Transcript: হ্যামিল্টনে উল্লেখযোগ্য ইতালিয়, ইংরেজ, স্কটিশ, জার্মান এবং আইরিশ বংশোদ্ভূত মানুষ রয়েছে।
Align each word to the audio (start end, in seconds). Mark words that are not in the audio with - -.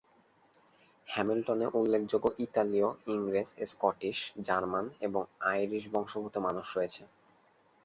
হ্যামিল্টনে 1.07 1.67
উল্লেখযোগ্য 1.73 2.27
ইতালিয়, 2.39 2.89
ইংরেজ, 3.07 3.49
স্কটিশ, 3.71 4.17
জার্মান 4.47 4.85
এবং 5.01 5.21
আইরিশ 5.51 5.83
বংশোদ্ভূত 5.93 6.35
মানুষ 6.47 6.67
রয়েছে। 6.77 7.01